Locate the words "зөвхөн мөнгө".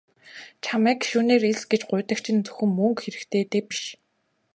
2.45-2.99